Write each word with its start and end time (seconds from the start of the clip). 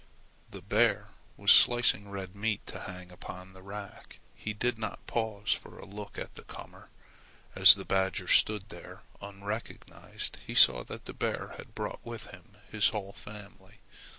The 0.49 0.63
bear 0.63 1.09
was 1.37 1.51
slicing 1.51 2.09
red 2.09 2.35
meat 2.35 2.65
to 2.65 2.79
hang 2.89 3.11
upon 3.11 3.53
the 3.53 3.61
rack. 3.61 4.17
He 4.33 4.51
did 4.51 4.79
not 4.79 5.05
pause 5.05 5.53
for 5.53 5.77
a 5.77 5.85
look 5.85 6.17
at 6.17 6.33
the 6.33 6.41
comer. 6.41 6.89
As 7.53 7.75
the 7.75 7.85
badger 7.85 8.27
stood 8.27 8.69
there 8.69 9.03
unrecognized, 9.21 10.39
he 10.43 10.55
saw 10.55 10.83
that 10.85 11.05
the 11.05 11.13
bear 11.13 11.49
had 11.57 11.75
brought 11.75 12.03
with 12.03 12.31
him 12.31 12.57
his 12.71 12.87
whole 12.89 13.13
family. 13.13 13.75